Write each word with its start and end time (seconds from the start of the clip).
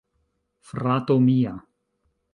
Frato 0.69 1.19
mia.. 1.27 1.55